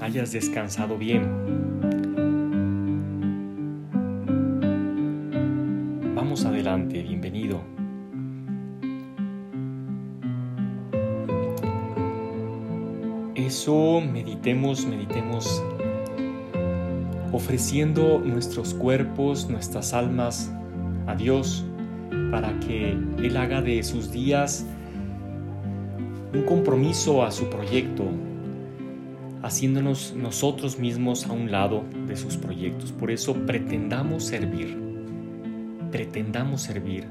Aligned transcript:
hayas 0.00 0.32
descansado 0.32 0.96
bien. 0.96 1.22
Vamos 6.14 6.44
adelante, 6.44 7.02
bienvenido. 7.02 7.60
Eso, 13.34 14.00
meditemos, 14.00 14.86
meditemos, 14.86 15.62
ofreciendo 17.32 18.20
nuestros 18.20 18.74
cuerpos, 18.74 19.48
nuestras 19.48 19.92
almas 19.92 20.52
a 21.06 21.14
Dios 21.14 21.64
para 22.30 22.58
que 22.60 22.92
Él 22.92 23.36
haga 23.36 23.60
de 23.60 23.82
sus 23.82 24.10
días 24.10 24.64
un 26.32 26.42
compromiso 26.44 27.24
a 27.24 27.30
su 27.32 27.50
proyecto, 27.50 28.04
haciéndonos 29.42 30.14
nosotros 30.16 30.78
mismos 30.78 31.26
a 31.26 31.32
un 31.32 31.50
lado 31.50 31.84
de 32.06 32.16
sus 32.16 32.36
proyectos. 32.36 32.92
Por 32.92 33.10
eso 33.10 33.34
pretendamos 33.46 34.24
servir, 34.24 34.76
pretendamos 35.90 36.62
servir. 36.62 37.06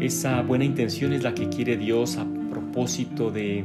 Esa 0.00 0.42
buena 0.42 0.64
intención 0.64 1.12
es 1.12 1.22
la 1.22 1.34
que 1.34 1.48
quiere 1.48 1.76
Dios 1.76 2.18
a 2.18 2.26
propósito 2.50 3.30
de, 3.30 3.64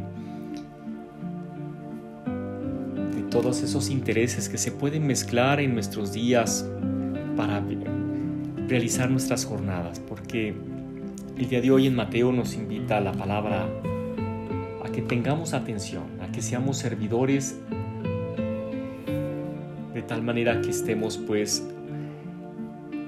todos 3.32 3.64
esos 3.64 3.90
intereses 3.90 4.50
que 4.50 4.58
se 4.58 4.72
pueden 4.74 5.08
mezclar 5.08 5.62
en 5.62 5.74
nuestros 5.74 6.12
días 6.12 6.70
para 7.38 7.64
realizar 8.68 9.10
nuestras 9.10 9.46
jornadas, 9.46 10.02
porque 10.02 10.54
el 11.38 11.48
día 11.48 11.62
de 11.62 11.72
hoy 11.72 11.88
en 11.88 11.96
Mateo 11.96 12.34
nos 12.34 12.56
invita 12.56 12.98
a 12.98 13.02
la 13.02 13.14
palabra 13.14 13.70
a 14.84 14.92
que 14.92 15.02
tengamos 15.02 15.54
atención, 15.54 16.04
que 16.32 16.42
seamos 16.42 16.78
servidores 16.78 17.58
de 19.94 20.02
tal 20.02 20.24
manera 20.24 20.62
que 20.62 20.70
estemos 20.70 21.18
pues 21.18 21.64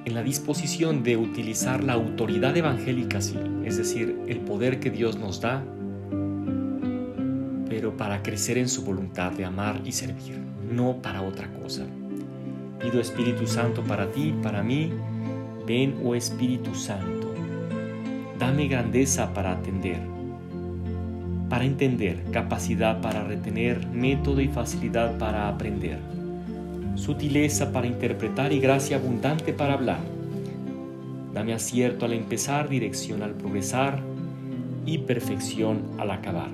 en 0.06 0.14
la 0.14 0.24
disposición 0.24 1.04
de 1.04 1.16
utilizar 1.18 1.84
la 1.84 1.94
autoridad 1.94 2.56
evangélica, 2.58 3.22
sí, 3.22 3.38
es 3.64 3.78
decir, 3.78 4.20
el 4.28 4.40
poder 4.40 4.80
que 4.80 4.90
Dios 4.90 5.18
nos 5.18 5.40
da, 5.40 5.64
pero 7.70 7.96
para 7.96 8.22
crecer 8.22 8.58
en 8.58 8.68
su 8.68 8.84
voluntad 8.84 9.32
de 9.32 9.46
amar 9.46 9.82
y 9.86 9.94
servir, 9.94 10.40
no 10.72 11.02
para 11.02 11.22
otra 11.22 11.48
cosa. 11.54 11.86
Pido 12.80 13.00
Espíritu 13.00 13.48
Santo 13.48 13.82
para 13.84 14.12
ti, 14.12 14.34
para 14.44 14.62
mí, 14.62 14.92
ven, 15.66 15.96
oh 16.04 16.16
Espíritu 16.16 16.76
Santo, 16.76 17.34
dame 18.38 18.68
grandeza 18.68 19.34
para 19.34 19.54
atender, 19.54 20.02
para 21.54 21.66
entender, 21.66 22.18
capacidad 22.32 23.00
para 23.00 23.24
retener, 23.24 23.86
método 23.90 24.42
y 24.42 24.48
facilidad 24.48 25.20
para 25.20 25.48
aprender 25.48 26.00
sutileza 26.96 27.72
para 27.72 27.86
interpretar 27.86 28.52
y 28.52 28.60
gracia 28.60 28.98
abundante 28.98 29.54
para 29.54 29.76
hablar. 29.76 30.00
Dame 31.32 31.54
acierto 31.54 32.06
al 32.06 32.14
empezar, 32.14 32.70
dirección 32.70 33.22
al 33.22 33.36
progresar 33.36 34.00
y 34.88 34.98
perfección 34.98 35.84
al 36.00 36.10
acabar. 36.10 36.50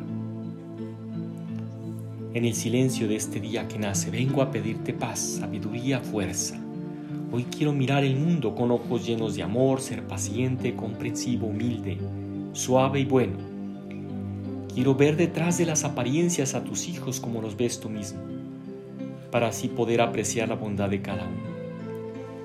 En 2.34 2.44
el 2.44 2.54
silencio 2.54 3.08
de 3.08 3.16
este 3.16 3.40
día 3.40 3.70
que 3.70 3.80
nace, 3.80 4.12
vengo 4.12 4.42
a 4.42 4.52
pedirte 4.52 4.92
paz, 4.92 5.38
sabiduría, 5.40 6.02
fuerza. 6.02 6.60
Hoy 7.32 7.46
quiero 7.46 7.72
mirar 7.72 8.04
el 8.04 8.18
mundo 8.18 8.54
con 8.54 8.70
ojos 8.70 9.08
llenos 9.08 9.34
de 9.38 9.44
amor, 9.44 9.80
ser 9.80 10.04
paciente, 10.04 10.76
comprensivo, 10.76 11.48
humilde, 11.48 11.98
suave 12.52 13.00
y 13.00 13.06
bueno. 13.06 13.49
Quiero 14.74 14.96
ver 14.96 15.18
detrás 15.18 15.58
de 15.58 15.66
las 15.66 15.84
apariencias 15.84 16.54
a 16.56 16.64
tus 16.64 16.88
hijos 16.88 17.20
como 17.20 17.42
los 17.42 17.58
ves 17.58 17.80
tú 17.80 17.90
mismo 17.90 18.20
para 19.32 19.48
así 19.48 19.68
poder 19.68 20.02
apreciar 20.02 20.50
la 20.50 20.56
bondad 20.56 20.90
de 20.90 21.02
cada 21.02 21.26
uno. 21.26 21.60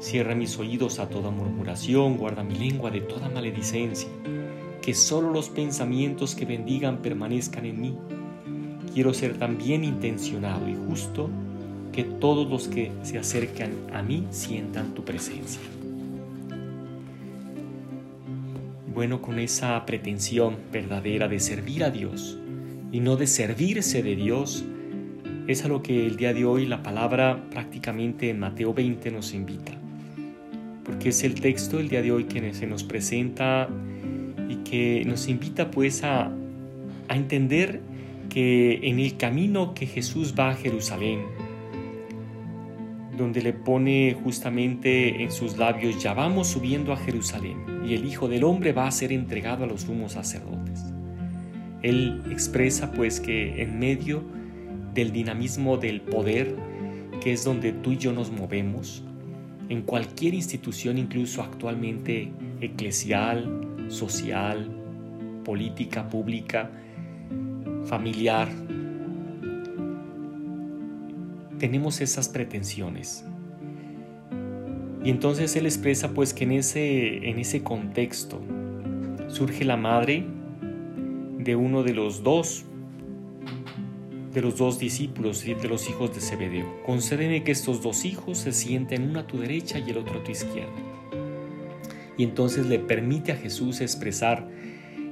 Cierra 0.00 0.34
mis 0.34 0.58
oídos 0.58 0.98
a 0.98 1.08
toda 1.08 1.30
murmuración, 1.30 2.16
guarda 2.16 2.42
mi 2.42 2.54
lengua 2.54 2.90
de 2.90 3.00
toda 3.00 3.28
maledicencia, 3.28 4.08
que 4.82 4.94
solo 4.94 5.30
los 5.30 5.48
pensamientos 5.48 6.34
que 6.34 6.44
bendigan 6.44 6.98
permanezcan 6.98 7.64
en 7.64 7.80
mí. 7.80 7.94
Quiero 8.92 9.14
ser 9.14 9.38
tan 9.38 9.56
bien 9.56 9.82
intencionado 9.82 10.68
y 10.68 10.76
justo 10.88 11.30
que 11.92 12.04
todos 12.04 12.48
los 12.50 12.68
que 12.68 12.92
se 13.02 13.18
acercan 13.18 13.72
a 13.92 14.02
mí 14.02 14.26
sientan 14.30 14.94
tu 14.94 15.04
presencia. 15.04 15.60
Bueno, 18.94 19.20
con 19.20 19.40
esa 19.40 19.84
pretensión 19.86 20.56
verdadera 20.70 21.26
de 21.26 21.40
servir 21.40 21.82
a 21.82 21.90
Dios 21.90 22.38
y 22.92 23.00
no 23.00 23.16
de 23.16 23.26
servirse 23.26 24.04
de 24.04 24.14
Dios, 24.14 24.64
es 25.48 25.64
a 25.64 25.68
lo 25.68 25.82
que 25.82 26.06
el 26.06 26.16
día 26.16 26.32
de 26.32 26.44
hoy 26.44 26.64
la 26.64 26.84
palabra 26.84 27.44
prácticamente 27.50 28.30
en 28.30 28.38
Mateo 28.38 28.72
20 28.72 29.10
nos 29.10 29.34
invita. 29.34 29.72
Porque 30.84 31.08
es 31.08 31.24
el 31.24 31.34
texto 31.40 31.80
el 31.80 31.88
día 31.88 32.02
de 32.02 32.12
hoy 32.12 32.24
que 32.24 32.54
se 32.54 32.68
nos 32.68 32.84
presenta 32.84 33.68
y 34.48 34.56
que 34.58 35.04
nos 35.04 35.26
invita 35.26 35.72
pues 35.72 36.04
a, 36.04 36.30
a 37.08 37.16
entender 37.16 37.80
que 38.30 38.78
en 38.84 39.00
el 39.00 39.16
camino 39.16 39.74
que 39.74 39.86
Jesús 39.86 40.36
va 40.38 40.50
a 40.50 40.54
Jerusalén, 40.54 41.22
donde 43.16 43.42
le 43.42 43.52
pone 43.52 44.16
justamente 44.22 45.22
en 45.22 45.30
sus 45.30 45.56
labios, 45.56 46.02
ya 46.02 46.14
vamos 46.14 46.48
subiendo 46.48 46.92
a 46.92 46.96
Jerusalén 46.96 47.58
y 47.86 47.94
el 47.94 48.04
Hijo 48.04 48.28
del 48.28 48.44
Hombre 48.44 48.72
va 48.72 48.86
a 48.86 48.90
ser 48.90 49.12
entregado 49.12 49.64
a 49.64 49.66
los 49.66 49.82
sumos 49.82 50.12
sacerdotes. 50.12 50.84
Él 51.82 52.22
expresa 52.30 52.92
pues 52.92 53.20
que 53.20 53.62
en 53.62 53.78
medio 53.78 54.22
del 54.94 55.12
dinamismo 55.12 55.76
del 55.76 56.00
poder, 56.00 56.54
que 57.20 57.32
es 57.32 57.44
donde 57.44 57.72
tú 57.72 57.92
y 57.92 57.98
yo 57.98 58.12
nos 58.12 58.30
movemos, 58.30 59.04
en 59.68 59.82
cualquier 59.82 60.34
institución, 60.34 60.98
incluso 60.98 61.42
actualmente 61.42 62.32
eclesial, 62.60 63.86
social, 63.88 64.70
política, 65.44 66.08
pública, 66.08 66.70
familiar, 67.84 68.48
tenemos 71.58 72.00
esas 72.00 72.28
pretensiones. 72.28 73.24
Y 75.04 75.10
entonces 75.10 75.54
él 75.56 75.66
expresa 75.66 76.14
pues 76.14 76.32
que 76.32 76.44
en 76.44 76.52
ese, 76.52 77.28
en 77.28 77.38
ese 77.38 77.62
contexto 77.62 78.40
surge 79.28 79.64
la 79.64 79.76
madre 79.76 80.24
de 81.38 81.56
uno 81.56 81.82
de 81.82 81.92
los 81.92 82.22
dos 82.22 82.64
de 84.32 84.42
los 84.42 84.58
dos 84.58 84.80
discípulos 84.80 85.46
y 85.46 85.54
de 85.54 85.68
los 85.68 85.88
hijos 85.88 86.12
de 86.12 86.20
Zebedeo. 86.20 86.82
Concédeme 86.84 87.44
que 87.44 87.52
estos 87.52 87.82
dos 87.82 88.04
hijos 88.04 88.38
se 88.38 88.50
sienten 88.50 89.08
uno 89.10 89.20
a 89.20 89.26
tu 89.28 89.38
derecha 89.38 89.78
y 89.78 89.90
el 89.90 89.98
otro 89.98 90.18
a 90.18 90.24
tu 90.24 90.32
izquierda. 90.32 90.72
Y 92.18 92.24
entonces 92.24 92.66
le 92.66 92.80
permite 92.80 93.30
a 93.30 93.36
Jesús 93.36 93.80
expresar 93.80 94.48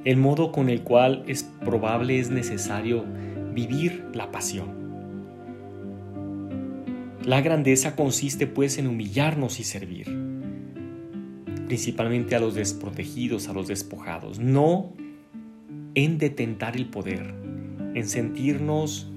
el 0.03 0.17
modo 0.17 0.51
con 0.51 0.69
el 0.69 0.83
cual 0.83 1.23
es 1.27 1.43
probable, 1.43 2.19
es 2.19 2.29
necesario 2.29 3.05
vivir 3.53 4.05
la 4.13 4.29
pasión. 4.29 4.82
La 7.25 7.39
grandeza 7.39 7.95
consiste 7.95 8.47
pues 8.47 8.77
en 8.77 8.87
humillarnos 8.87 9.61
y 9.61 9.63
servir, 9.63 10.07
principalmente 11.67 12.35
a 12.35 12.39
los 12.39 12.53
desprotegidos, 12.53 13.47
a 13.47 13.53
los 13.53 13.69
despojados, 13.69 14.39
no 14.39 14.91
en 15.95 16.17
detentar 16.17 16.75
el 16.75 16.87
poder, 16.87 17.33
en 17.93 18.09
sentirnos 18.09 19.07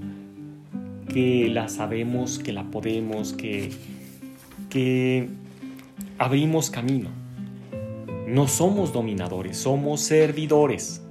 que 1.12 1.48
la 1.48 1.68
sabemos, 1.68 2.38
que 2.38 2.52
la 2.52 2.70
podemos, 2.70 3.32
que, 3.32 3.70
que 4.70 5.28
abrimos 6.18 6.70
camino. 6.70 7.10
No 8.28 8.46
somos 8.46 8.92
dominadores, 8.92 9.56
somos 9.56 10.00
servidores. 10.00 11.02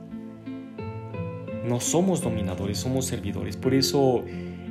No 1.65 1.81
somos 1.81 2.21
dominadores, 2.21 2.77
somos 2.77 3.05
servidores. 3.05 3.57
Por 3.57 3.73
eso 3.73 4.23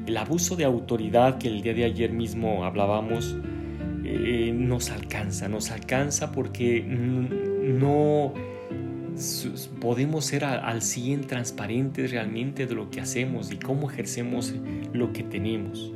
el 0.06 0.16
abuso 0.16 0.56
de 0.56 0.64
autoridad 0.64 1.38
que 1.38 1.48
el 1.48 1.62
día 1.62 1.74
de 1.74 1.84
ayer 1.84 2.12
mismo 2.12 2.64
hablábamos 2.64 3.36
eh, 4.04 4.52
nos 4.54 4.90
alcanza, 4.90 5.48
nos 5.48 5.70
alcanza 5.70 6.30
porque 6.30 6.82
no 6.82 8.34
podemos 9.80 10.24
ser 10.24 10.44
al 10.44 10.82
100 10.82 11.22
transparentes 11.22 12.10
realmente 12.10 12.66
de 12.66 12.74
lo 12.74 12.90
que 12.90 13.00
hacemos 13.00 13.52
y 13.52 13.56
cómo 13.56 13.90
ejercemos 13.90 14.54
lo 14.92 15.12
que 15.12 15.22
tenemos. 15.22 15.92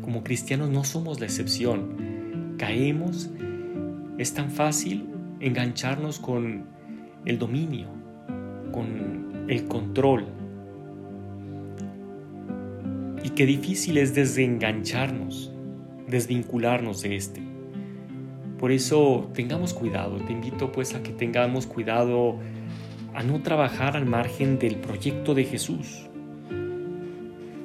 como 0.00 0.24
cristianos 0.24 0.70
no 0.70 0.82
somos 0.82 1.20
la 1.20 1.26
excepción. 1.26 2.54
Caemos, 2.58 3.30
es 4.18 4.34
tan 4.34 4.50
fácil 4.50 5.06
engancharnos 5.40 6.18
con 6.18 6.64
el 7.24 7.38
dominio, 7.38 7.88
con 8.72 9.46
el 9.48 9.66
control. 9.66 10.26
Qué 13.40 13.46
difícil 13.46 13.96
es 13.96 14.14
desengancharnos, 14.14 15.50
desvincularnos 16.06 17.00
de 17.00 17.16
este. 17.16 17.40
Por 18.58 18.70
eso 18.70 19.30
tengamos 19.32 19.72
cuidado, 19.72 20.18
te 20.18 20.34
invito 20.34 20.70
pues 20.70 20.94
a 20.94 21.02
que 21.02 21.12
tengamos 21.12 21.66
cuidado 21.66 22.36
a 23.14 23.22
no 23.22 23.40
trabajar 23.40 23.96
al 23.96 24.04
margen 24.04 24.58
del 24.58 24.76
proyecto 24.76 25.32
de 25.32 25.44
Jesús. 25.44 26.06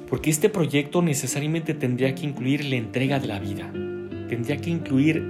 Porque 0.08 0.30
este 0.30 0.48
proyecto 0.48 1.02
necesariamente 1.02 1.74
tendría 1.74 2.14
que 2.14 2.24
incluir 2.24 2.64
la 2.64 2.76
entrega 2.76 3.20
de 3.20 3.26
la 3.26 3.38
vida, 3.38 3.70
tendría 4.30 4.56
que 4.56 4.70
incluir 4.70 5.22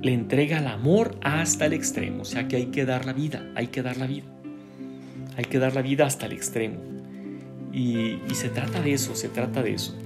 la 0.00 0.10
entrega 0.10 0.56
al 0.56 0.68
amor 0.68 1.18
hasta 1.20 1.66
el 1.66 1.74
extremo, 1.74 2.22
o 2.22 2.24
sea 2.24 2.48
que 2.48 2.56
hay 2.56 2.66
que 2.68 2.86
dar 2.86 3.04
la 3.04 3.12
vida, 3.12 3.46
hay 3.56 3.66
que 3.66 3.82
dar 3.82 3.98
la 3.98 4.06
vida, 4.06 4.24
hay 5.36 5.44
que 5.44 5.58
dar 5.58 5.74
la 5.74 5.82
vida 5.82 6.06
hasta 6.06 6.24
el 6.24 6.32
extremo. 6.32 6.93
Y, 7.74 8.20
se 8.34 8.48
trata 8.50 8.80
de 8.80 8.92
eso, 8.92 9.16
se 9.16 9.28
trata 9.28 9.62
de 9.62 9.74
eso. 9.74 9.96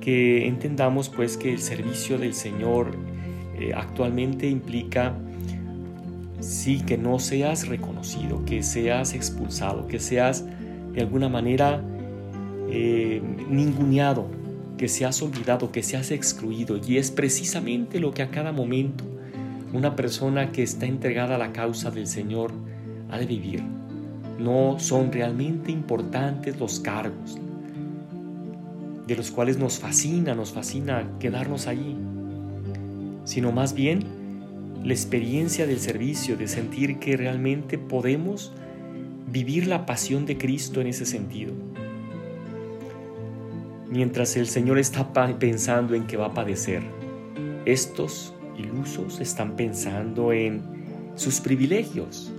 Que 0.00 0.46
entendamos 0.46 1.10
pues 1.10 1.36
que 1.36 1.52
el 1.52 1.60
servicio 1.60 2.18
del 2.18 2.32
Señor 2.32 2.96
eh, 3.58 3.72
actualmente 3.74 4.48
implica, 4.48 5.14
sí, 6.40 6.80
que 6.80 6.96
no 6.96 7.18
seas 7.18 7.68
reconocido, 7.68 8.44
que 8.46 8.62
seas 8.62 9.12
expulsado, 9.12 9.86
que 9.86 10.00
seas 10.00 10.46
de 10.92 11.02
alguna 11.02 11.28
manera 11.28 11.84
eh, 12.70 13.22
ninguneado, 13.50 14.26
que 14.78 14.88
seas 14.88 15.20
olvidado, 15.20 15.70
que 15.70 15.82
seas 15.82 16.10
excluido. 16.10 16.80
Y 16.88 16.96
es 16.96 17.10
precisamente 17.10 18.00
lo 18.00 18.12
que 18.12 18.22
a 18.22 18.30
cada 18.30 18.50
momento 18.50 19.04
una 19.74 19.94
persona 19.94 20.52
que 20.52 20.62
está 20.62 20.86
entregada 20.86 21.36
a 21.36 21.38
la 21.38 21.52
causa 21.52 21.90
del 21.90 22.06
Señor 22.06 22.52
ha 23.10 23.18
de 23.18 23.26
vivir. 23.26 23.62
No 24.42 24.78
son 24.78 25.12
realmente 25.12 25.70
importantes 25.70 26.58
los 26.58 26.80
cargos, 26.80 27.38
de 29.06 29.16
los 29.16 29.30
cuales 29.30 29.58
nos 29.58 29.78
fascina, 29.78 30.34
nos 30.34 30.52
fascina 30.52 31.08
quedarnos 31.20 31.66
allí 31.66 31.96
sino 33.24 33.52
más 33.52 33.74
bien 33.74 34.04
la 34.84 34.92
experiencia 34.92 35.66
del 35.66 35.78
servicio, 35.78 36.36
de 36.36 36.48
sentir 36.48 36.98
que 36.98 37.16
realmente 37.16 37.78
podemos 37.78 38.52
vivir 39.30 39.66
la 39.66 39.86
pasión 39.86 40.26
de 40.26 40.36
Cristo 40.36 40.80
en 40.80 40.88
ese 40.88 41.06
sentido. 41.06 41.52
Mientras 43.88 44.36
el 44.36 44.48
Señor 44.48 44.78
está 44.78 45.12
pensando 45.38 45.94
en 45.94 46.06
que 46.06 46.16
va 46.16 46.26
a 46.26 46.34
padecer, 46.34 46.82
estos 47.64 48.34
ilusos 48.58 49.20
están 49.20 49.54
pensando 49.54 50.32
en 50.32 50.62
sus 51.14 51.40
privilegios. 51.40 52.31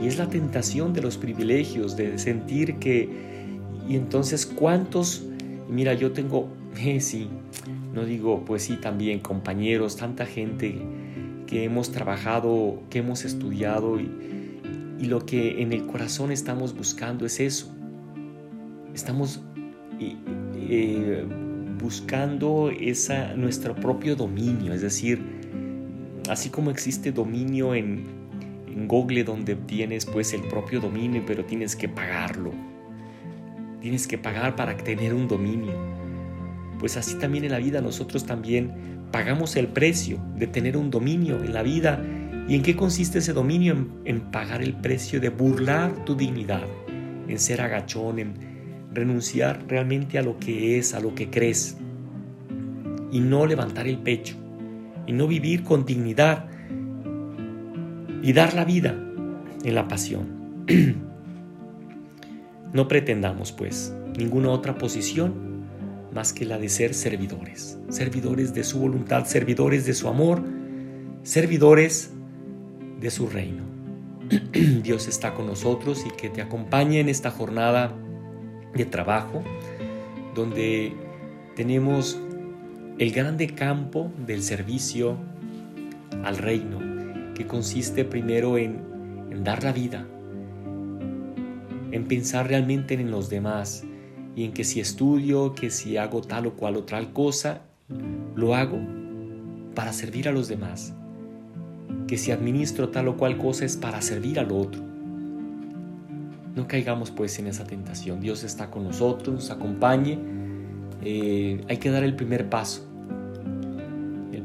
Y 0.00 0.06
es 0.06 0.18
la 0.18 0.28
tentación 0.28 0.92
de 0.92 1.02
los 1.02 1.18
privilegios, 1.18 1.96
de 1.96 2.18
sentir 2.18 2.76
que, 2.76 3.08
y 3.88 3.96
entonces 3.96 4.46
cuántos, 4.46 5.24
mira, 5.68 5.92
yo 5.94 6.12
tengo, 6.12 6.48
eh, 6.80 7.00
sí, 7.00 7.28
no 7.92 8.04
digo, 8.04 8.44
pues 8.44 8.62
sí, 8.62 8.76
también 8.76 9.20
compañeros, 9.20 9.96
tanta 9.96 10.24
gente 10.24 10.80
que 11.46 11.64
hemos 11.64 11.90
trabajado, 11.90 12.80
que 12.88 13.00
hemos 13.00 13.24
estudiado 13.24 14.00
y, 14.00 14.10
lo 15.00 15.24
que 15.24 15.62
en 15.62 15.72
el 15.72 15.86
corazón 15.86 16.30
estamos 16.30 16.76
buscando 16.76 17.24
es 17.24 17.40
eso. 17.40 17.74
Estamos 18.94 19.40
eh, 19.98 21.24
buscando 21.80 22.70
esa, 22.70 23.34
nuestro 23.34 23.74
propio 23.74 24.14
dominio, 24.14 24.74
es 24.74 24.82
decir, 24.82 25.20
así 26.28 26.50
como 26.50 26.70
existe 26.70 27.12
dominio 27.12 27.74
en, 27.74 28.19
en 28.74 28.88
Google 28.88 29.24
donde 29.24 29.56
tienes 29.56 30.06
pues 30.06 30.32
el 30.32 30.42
propio 30.42 30.80
dominio, 30.80 31.22
pero 31.26 31.44
tienes 31.44 31.76
que 31.76 31.88
pagarlo. 31.88 32.52
Tienes 33.80 34.06
que 34.06 34.18
pagar 34.18 34.56
para 34.56 34.76
tener 34.76 35.14
un 35.14 35.26
dominio 35.26 36.00
pues 36.80 36.96
así 36.96 37.14
también 37.16 37.44
en 37.44 37.52
la 37.52 37.58
vida 37.58 37.82
nosotros 37.82 38.24
también 38.24 38.72
pagamos 39.12 39.54
el 39.56 39.68
precio 39.68 40.18
de 40.36 40.46
tener 40.46 40.78
un 40.78 40.90
dominio 40.90 41.36
en 41.36 41.52
la 41.52 41.62
vida. 41.62 42.02
¿Y 42.48 42.54
en 42.54 42.62
qué 42.62 42.74
consiste 42.74 43.18
ese 43.18 43.34
dominio? 43.34 43.86
En, 44.04 44.20
pagar 44.32 44.62
el 44.62 44.72
precio 44.74 45.20
de 45.20 45.28
burlar 45.28 46.04
tu 46.06 46.16
dignidad, 46.16 46.64
en 47.28 47.38
ser 47.38 47.60
agachón, 47.60 48.18
en 48.18 48.34
renunciar 48.92 49.62
realmente 49.68 50.18
a 50.18 50.22
lo 50.22 50.38
que 50.38 50.78
es, 50.78 50.94
a 50.94 51.00
lo 51.00 51.14
que 51.14 51.28
crees, 51.28 51.76
y 53.12 53.20
no 53.20 53.46
levantar 53.46 53.86
el 53.86 53.98
pecho, 53.98 54.36
y 55.06 55.12
no 55.12 55.28
vivir 55.28 55.62
con 55.62 55.84
dignidad, 55.84 56.46
y 58.22 58.32
dar 58.32 58.54
la 58.54 58.64
vida 58.64 58.98
en 59.64 59.74
la 59.74 59.88
pasión. 59.88 60.64
no 62.72 62.88
pretendamos, 62.88 63.52
pues, 63.52 63.94
ninguna 64.16 64.50
otra 64.50 64.76
posición 64.78 65.50
más 66.12 66.32
que 66.32 66.44
la 66.44 66.58
de 66.58 66.68
ser 66.68 66.94
servidores, 66.94 67.78
servidores 67.88 68.52
de 68.54 68.64
su 68.64 68.80
voluntad, 68.80 69.26
servidores 69.26 69.86
de 69.86 69.94
su 69.94 70.08
amor, 70.08 70.42
servidores 71.22 72.10
de 73.00 73.10
su 73.10 73.28
reino. 73.28 73.62
Dios 74.82 75.08
está 75.08 75.34
con 75.34 75.46
nosotros 75.46 76.04
y 76.06 76.10
que 76.10 76.28
te 76.28 76.42
acompañe 76.42 77.00
en 77.00 77.08
esta 77.08 77.30
jornada 77.30 77.92
de 78.74 78.84
trabajo 78.84 79.42
donde 80.34 80.92
tenemos 81.56 82.20
el 82.98 83.12
grande 83.12 83.48
campo 83.48 84.12
del 84.26 84.42
servicio 84.42 85.16
al 86.24 86.36
reino, 86.36 86.78
que 87.40 87.46
consiste 87.46 88.04
primero 88.04 88.58
en, 88.58 88.82
dar 89.42 89.64
la 89.64 89.72
vida, 89.72 90.06
en 91.90 92.04
pensar 92.06 92.48
realmente 92.48 92.92
en 92.92 93.10
los 93.10 93.30
demás, 93.30 93.82
y 94.36 94.44
en 94.44 94.52
que 94.52 94.62
si 94.62 94.78
estudio, 94.78 95.54
que 95.54 95.70
si 95.70 95.96
hago 95.96 96.20
tal 96.20 96.48
o 96.48 96.52
cual 96.52 96.76
o 96.76 96.82
tal 96.82 97.14
cosa, 97.14 97.62
lo 98.36 98.54
hago 98.54 98.78
para 99.74 99.94
servir 99.94 100.28
a 100.28 100.32
los 100.32 100.48
demás. 100.48 100.92
Que 102.06 102.18
si 102.18 102.30
administro 102.30 102.90
tal 102.90 103.08
o 103.08 103.16
cual 103.16 103.38
cosa 103.38 103.64
es 103.64 103.78
para 103.78 104.02
servir 104.02 104.38
al 104.38 104.52
otro. 104.52 104.82
No 106.54 106.68
caigamos 106.68 107.10
pues 107.10 107.38
en 107.38 107.46
esa 107.46 107.64
tentación. 107.64 108.20
Dios 108.20 108.44
está 108.44 108.70
con 108.70 108.84
nosotros, 108.84 109.34
nos 109.34 109.50
acompañe. 109.50 110.18
Eh, 111.02 111.64
hay 111.70 111.78
que 111.78 111.90
dar 111.90 112.04
el 112.04 112.14
primer 112.14 112.50
paso. 112.50 112.86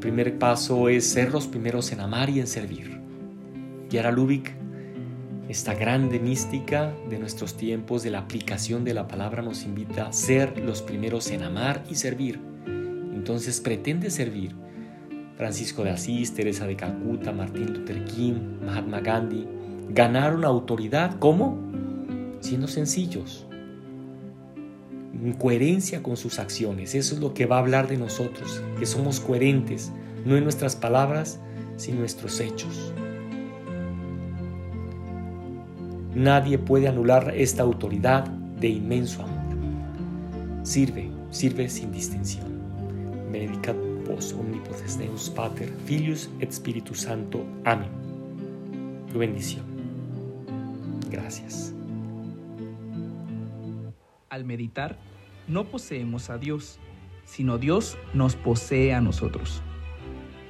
Primer 0.05 0.37
paso 0.37 0.87
es 0.87 1.09
ser 1.09 1.31
los 1.31 1.47
primeros 1.47 1.91
en 1.91 1.99
amar 1.99 2.29
y 2.29 2.39
en 2.39 2.45
servir. 2.45 3.01
Yara 3.89 4.11
Lubick 4.11 4.53
esta 5.49 5.73
grande 5.73 6.19
mística 6.19 6.93
de 7.09 7.17
nuestros 7.17 7.57
tiempos 7.57 8.03
de 8.03 8.11
la 8.11 8.19
aplicación 8.19 8.83
de 8.83 8.93
la 8.93 9.07
palabra 9.07 9.41
nos 9.41 9.63
invita 9.63 10.05
a 10.05 10.13
ser 10.13 10.59
los 10.59 10.83
primeros 10.83 11.31
en 11.31 11.41
amar 11.41 11.83
y 11.89 11.95
servir. 11.95 12.39
Entonces 12.67 13.59
pretende 13.61 14.11
servir. 14.11 14.55
Francisco 15.37 15.83
de 15.83 15.89
Asís, 15.89 16.35
Teresa 16.35 16.67
de 16.67 16.75
Calcuta, 16.75 17.31
Martín 17.31 17.73
Luther 17.73 18.05
King, 18.05 18.59
Mahatma 18.63 18.99
Gandhi 18.99 19.47
ganaron 19.89 20.45
autoridad. 20.45 21.17
¿Cómo? 21.17 21.57
Siendo 22.41 22.67
sencillos. 22.67 23.47
En 25.25 25.33
coherencia 25.33 26.03
con 26.03 26.17
sus 26.17 26.37
acciones. 26.37 26.93
Eso 26.93 27.15
es 27.15 27.19
lo 27.19 27.33
que 27.33 27.47
va 27.47 27.55
a 27.55 27.59
hablar 27.59 27.87
de 27.87 27.97
nosotros, 27.97 28.61
que 28.77 28.85
somos 28.85 29.19
coherentes, 29.19 29.91
no 30.23 30.37
en 30.37 30.43
nuestras 30.43 30.75
palabras, 30.75 31.39
sino 31.77 31.95
en 31.95 32.01
nuestros 32.01 32.39
hechos. 32.39 32.93
Nadie 36.13 36.59
puede 36.59 36.87
anular 36.87 37.33
esta 37.35 37.63
autoridad 37.63 38.27
de 38.27 38.67
inmenso 38.67 39.23
amor. 39.23 40.61
Sirve, 40.61 41.09
sirve 41.31 41.69
sin 41.69 41.91
distinción. 41.91 42.45
Benedicat 43.31 43.75
vos 44.07 44.31
omnipotens 44.33 44.99
Deus 44.99 45.31
Pater, 45.31 45.73
Filius 45.85 46.29
et 46.39 46.51
Spiritus 46.51 47.01
Santo. 47.01 47.43
Amén. 47.63 47.89
Tu 49.11 49.17
bendición. 49.17 49.65
Gracias. 51.09 51.73
Al 54.29 54.45
meditar, 54.45 54.97
no 55.47 55.65
poseemos 55.65 56.29
a 56.29 56.37
Dios, 56.37 56.79
sino 57.23 57.57
Dios 57.57 57.97
nos 58.13 58.35
posee 58.35 58.93
a 58.93 59.01
nosotros. 59.01 59.61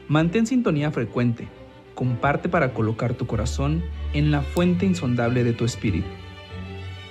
Mantén 0.08 0.46
sintonía 0.46 0.92
frecuente 0.92 1.48
comparte 1.96 2.50
para 2.50 2.74
colocar 2.74 3.16
tu 3.16 3.25
corazón 3.25 3.84
en 4.14 4.30
la 4.30 4.42
fuente 4.42 4.86
insondable 4.86 5.44
de 5.44 5.54
tu 5.54 5.66
espíritu. 5.66 6.08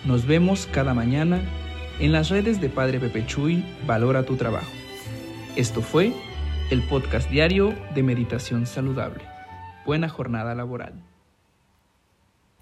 Nos 0.04 0.26
vemos 0.26 0.68
cada 0.70 0.94
mañana 0.94 1.40
en 1.98 2.12
las 2.12 2.28
redes 2.28 2.60
de 2.60 2.68
Padre 2.68 3.00
Pepe 3.00 3.26
Chuy, 3.26 3.64
Valora 3.86 4.24
tu 4.24 4.36
Trabajo. 4.36 4.70
Esto 5.56 5.80
fue 5.80 6.12
el 6.70 6.82
podcast 6.82 7.30
diario 7.30 7.74
de 7.94 8.02
Meditación 8.02 8.66
Saludable. 8.66 9.24
Buena 9.86 10.08
jornada 10.08 10.54
laboral. 10.54 11.13